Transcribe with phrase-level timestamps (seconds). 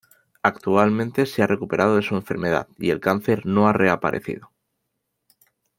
[0.41, 4.51] Actualmente, se ha recuperado de su enfermedad y el cáncer no ha reaparecido.